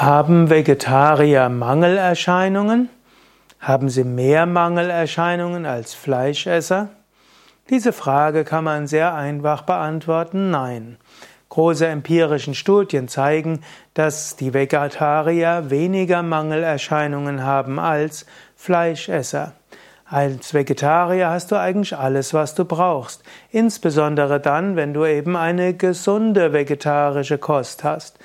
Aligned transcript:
Haben 0.00 0.48
Vegetarier 0.48 1.50
Mangelerscheinungen? 1.50 2.88
Haben 3.60 3.90
sie 3.90 4.04
mehr 4.04 4.46
Mangelerscheinungen 4.46 5.66
als 5.66 5.92
Fleischesser? 5.92 6.88
Diese 7.68 7.92
Frage 7.92 8.44
kann 8.44 8.64
man 8.64 8.86
sehr 8.86 9.14
einfach 9.14 9.60
beantworten, 9.60 10.50
nein. 10.50 10.96
Große 11.50 11.86
empirischen 11.86 12.54
Studien 12.54 13.08
zeigen, 13.08 13.60
dass 13.92 14.36
die 14.36 14.54
Vegetarier 14.54 15.68
weniger 15.68 16.22
Mangelerscheinungen 16.22 17.44
haben 17.44 17.78
als 17.78 18.24
Fleischesser. 18.56 19.52
Als 20.06 20.54
Vegetarier 20.54 21.28
hast 21.28 21.52
du 21.52 21.56
eigentlich 21.56 21.94
alles, 21.94 22.32
was 22.32 22.54
du 22.54 22.64
brauchst. 22.64 23.22
Insbesondere 23.50 24.40
dann, 24.40 24.76
wenn 24.76 24.94
du 24.94 25.04
eben 25.04 25.36
eine 25.36 25.74
gesunde 25.74 26.54
vegetarische 26.54 27.36
Kost 27.36 27.84
hast 27.84 28.18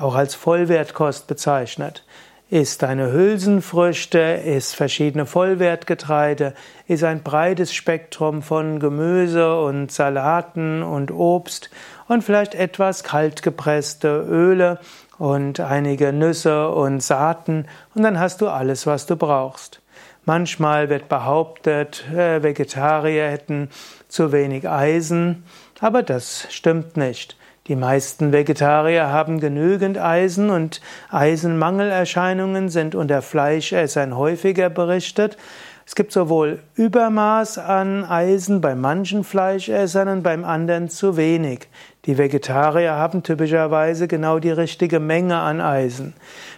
auch 0.00 0.14
als 0.14 0.34
Vollwertkost 0.34 1.26
bezeichnet. 1.26 2.04
Isst 2.50 2.82
deine 2.82 3.12
Hülsenfrüchte, 3.12 4.18
isst 4.18 4.74
verschiedene 4.74 5.26
Vollwertgetreide, 5.26 6.54
isst 6.86 7.04
ein 7.04 7.22
breites 7.22 7.74
Spektrum 7.74 8.40
von 8.40 8.80
Gemüse 8.80 9.60
und 9.60 9.92
Salaten 9.92 10.82
und 10.82 11.10
Obst 11.10 11.68
und 12.06 12.24
vielleicht 12.24 12.54
etwas 12.54 13.04
kaltgepresste 13.04 14.24
Öle 14.26 14.78
und 15.18 15.60
einige 15.60 16.12
Nüsse 16.14 16.70
und 16.70 17.02
Saaten 17.02 17.66
und 17.94 18.02
dann 18.02 18.18
hast 18.18 18.40
du 18.40 18.48
alles, 18.48 18.86
was 18.86 19.04
du 19.04 19.16
brauchst. 19.16 19.82
Manchmal 20.24 20.88
wird 20.88 21.08
behauptet, 21.08 22.08
äh, 22.10 22.42
Vegetarier 22.42 23.28
hätten 23.28 23.68
zu 24.08 24.32
wenig 24.32 24.68
Eisen, 24.68 25.44
aber 25.80 26.02
das 26.02 26.46
stimmt 26.50 26.96
nicht. 26.96 27.36
Die 27.68 27.76
meisten 27.76 28.32
Vegetarier 28.32 29.08
haben 29.08 29.40
genügend 29.40 29.98
Eisen 29.98 30.48
und 30.48 30.80
Eisenmangelerscheinungen 31.10 32.70
sind 32.70 32.94
unter 32.94 33.20
Fleischessern 33.20 34.16
häufiger 34.16 34.70
berichtet. 34.70 35.36
Es 35.84 35.94
gibt 35.94 36.12
sowohl 36.12 36.60
Übermaß 36.76 37.58
an 37.58 38.06
Eisen 38.06 38.62
bei 38.62 38.74
manchen 38.74 39.22
Fleischessern 39.22 40.08
und 40.08 40.22
beim 40.22 40.46
anderen 40.46 40.88
zu 40.88 41.18
wenig. 41.18 41.68
Die 42.06 42.16
Vegetarier 42.16 42.92
haben 42.92 43.22
typischerweise 43.22 44.08
genau 44.08 44.38
die 44.38 44.50
richtige 44.50 44.98
Menge 44.98 45.36
an 45.36 45.60
Eisen. 45.60 46.14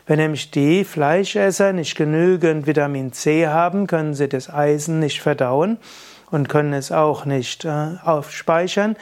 Wenn 0.07 0.19
nämlich 0.19 0.53
die 0.53 0.85
Fleischesser 0.85 1.73
nicht 1.73 1.97
genügend 1.97 2.69
Vitamin 2.69 3.13
C 3.13 3.49
haben, 3.49 3.89
können 3.89 4.15
sie 4.15 4.29
das 4.29 4.49
Eisen 4.49 5.01
nicht 5.01 5.21
verdauen 5.21 5.79
und 6.31 6.49
können 6.49 6.73
es 6.73 6.93
auch 6.93 7.25
nicht 7.25 7.65
äh, 7.65 7.97
aufspeichern. 8.05 8.97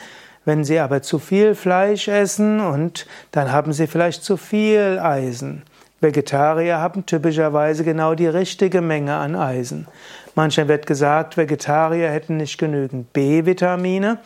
Wenn 0.49 0.63
Sie 0.63 0.79
aber 0.79 1.03
zu 1.03 1.19
viel 1.19 1.53
Fleisch 1.53 2.07
essen 2.07 2.59
und 2.59 3.05
dann 3.29 3.51
haben 3.51 3.71
Sie 3.71 3.85
vielleicht 3.85 4.23
zu 4.23 4.35
viel 4.35 4.97
Eisen. 4.99 5.61
Vegetarier 6.01 6.79
haben 6.79 7.05
typischerweise 7.05 7.83
genau 7.83 8.15
die 8.15 8.25
richtige 8.25 8.81
Menge 8.81 9.13
an 9.13 9.35
Eisen. 9.35 9.87
Manchmal 10.33 10.67
wird 10.67 10.87
gesagt, 10.87 11.37
Vegetarier 11.37 12.09
hätten 12.09 12.37
nicht 12.37 12.57
genügend 12.57 13.13
B-Vitamine. 13.13 14.17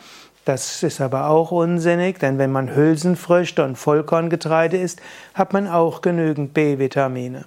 Das 0.46 0.82
ist 0.82 1.02
aber 1.02 1.28
auch 1.28 1.50
unsinnig, 1.50 2.20
denn 2.20 2.38
wenn 2.38 2.52
man 2.52 2.74
Hülsenfrüchte 2.74 3.62
und 3.62 3.76
Vollkorngetreide 3.76 4.78
isst, 4.78 5.02
hat 5.34 5.52
man 5.52 5.68
auch 5.68 6.00
genügend 6.00 6.54
B-Vitamine. 6.54 7.44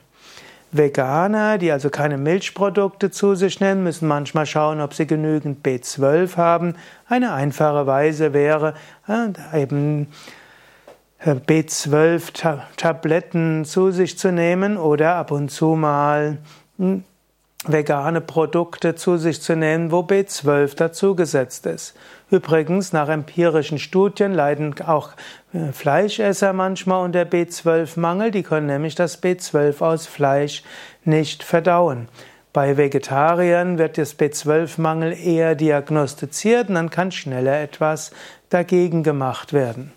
Veganer, 0.78 1.58
die 1.58 1.72
also 1.72 1.90
keine 1.90 2.18
Milchprodukte 2.18 3.12
zu 3.12 3.36
sich 3.36 3.60
nehmen, 3.60 3.84
müssen 3.84 4.08
manchmal 4.08 4.46
schauen, 4.46 4.80
ob 4.82 4.94
sie 4.94 5.08
genügend 5.08 5.66
B12 5.66 6.38
haben. 6.38 6.76
Eine 7.08 7.34
einfache 7.34 7.88
Weise 7.88 8.34
wäre 8.34 8.76
äh, 9.08 9.62
eben 9.62 10.08
äh, 11.20 11.32
B12-Tabletten 11.32 13.66
zu 13.66 13.92
sich 13.92 14.18
zu 14.18 14.32
nehmen 14.32 14.78
oder 14.78 15.16
ab 15.16 15.32
und 15.32 15.50
zu 15.50 15.76
mal 15.76 16.38
hm, 16.78 17.04
vegane 17.66 18.22
Produkte 18.22 18.96
zu 18.96 19.18
sich 19.18 19.42
zu 19.42 19.56
nehmen, 19.56 19.92
wo 19.92 20.00
B12 20.00 20.76
dazugesetzt 20.76 21.66
ist. 21.66 21.96
Übrigens, 22.30 22.94
nach 22.94 23.10
empirischen 23.10 23.80
Studien 23.80 24.34
leiden 24.34 24.76
auch 24.86 25.12
äh, 25.54 25.72
Fleischesser 25.72 26.54
manchmal 26.54 27.04
unter 27.04 27.24
B12-Mangel. 27.24 28.32
Die 28.32 28.44
können 28.44 28.68
nämlich 28.68 28.96
das 28.96 29.24
B12 29.24 29.82
aus 29.82 30.06
Fleisch 30.06 30.64
nicht 31.04 31.44
verdauen. 31.44 32.10
Bei 32.54 32.78
Vegetariern 32.78 33.78
wird 33.78 33.98
das 33.98 34.18
B12-Mangel 34.18 35.14
eher 35.14 35.56
diagnostiziert 35.56 36.70
und 36.70 36.76
dann 36.76 36.90
kann 36.90 37.12
schneller 37.12 37.62
etwas 37.62 38.12
dagegen 38.50 39.04
gemacht 39.04 39.54
werden. 39.54 39.92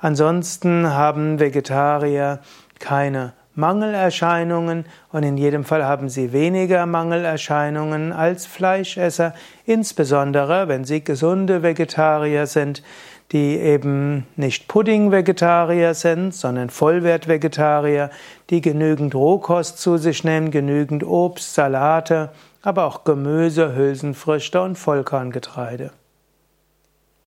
Ansonsten 0.00 0.88
haben 0.92 1.40
Vegetarier 1.40 2.40
keine 2.78 3.32
Mangelerscheinungen 3.58 4.86
und 5.10 5.24
in 5.24 5.36
jedem 5.36 5.64
Fall 5.64 5.84
haben 5.84 6.08
sie 6.08 6.32
weniger 6.32 6.86
Mangelerscheinungen 6.86 8.12
als 8.12 8.46
Fleischesser, 8.46 9.34
insbesondere 9.66 10.68
wenn 10.68 10.84
sie 10.84 11.02
gesunde 11.02 11.64
Vegetarier 11.64 12.46
sind, 12.46 12.84
die 13.32 13.56
eben 13.58 14.28
nicht 14.36 14.68
Pudding-Vegetarier 14.68 15.94
sind, 15.94 16.32
sondern 16.34 16.70
Vollwert-Vegetarier, 16.70 18.10
die 18.48 18.60
genügend 18.60 19.16
Rohkost 19.16 19.78
zu 19.78 19.96
sich 19.96 20.22
nehmen, 20.22 20.52
genügend 20.52 21.04
Obst, 21.04 21.54
Salate, 21.54 22.30
aber 22.62 22.84
auch 22.84 23.02
Gemüse, 23.02 23.74
Hülsenfrüchte 23.74 24.62
und 24.62 24.78
Vollkorngetreide. 24.78 25.90